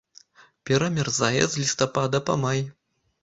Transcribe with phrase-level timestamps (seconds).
[0.69, 2.59] Перамярзае з лістапада па май.